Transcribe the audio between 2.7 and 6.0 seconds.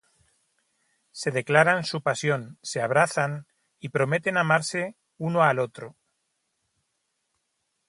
abrazan y prometen amarse uno al otro.